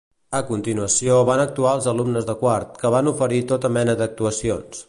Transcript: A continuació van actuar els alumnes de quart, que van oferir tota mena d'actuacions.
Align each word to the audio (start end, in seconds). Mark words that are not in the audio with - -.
A 0.37 0.39
continuació 0.45 1.17
van 1.27 1.43
actuar 1.43 1.75
els 1.79 1.89
alumnes 1.93 2.27
de 2.31 2.37
quart, 2.43 2.75
que 2.85 2.95
van 2.99 3.15
oferir 3.15 3.45
tota 3.53 3.75
mena 3.79 4.01
d'actuacions. 4.03 4.79